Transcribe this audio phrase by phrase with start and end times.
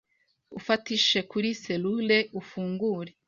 [0.59, 3.11] ufatishe kuri serrure ufungure.